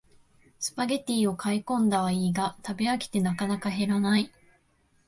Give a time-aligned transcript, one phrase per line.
[0.57, 4.31] スパゲティを買いこんだはいいが食べ飽きてなかなか減らない